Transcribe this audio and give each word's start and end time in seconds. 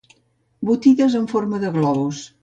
Botides 0.69 1.17
en 1.19 1.27
forma 1.33 1.59
de 1.65 1.71
globus. 1.77 2.23